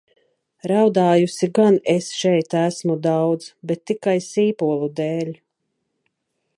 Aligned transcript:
Raudājusi 0.69 1.49
gan 1.59 1.77
es 1.95 2.07
šeit 2.21 2.57
esmu 2.63 2.97
daudz, 3.05 3.53
bet 3.73 3.87
tikai 3.93 4.19
sīpolu 4.31 4.91
dēļ. 5.03 5.33